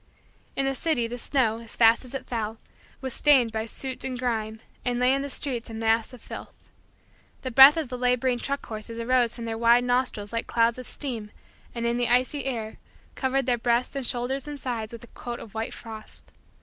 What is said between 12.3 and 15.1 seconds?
air, covered their breasts and shoulders and sides with